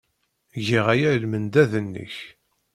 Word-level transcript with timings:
Giɣ 0.65 0.85
aya 0.93 1.09
i 1.13 1.19
lmendad-nnek. 1.23 2.15